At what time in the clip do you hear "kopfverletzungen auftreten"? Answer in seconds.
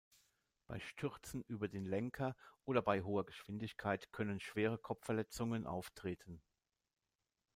4.79-6.41